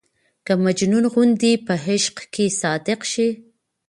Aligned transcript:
که 0.45 0.53
مجنون 0.65 1.05
غوندې 1.13 1.51
په 1.65 1.73
عشق 1.89 2.17
کې 2.33 2.45
صادق 2.61 2.99
شي. 3.11 3.29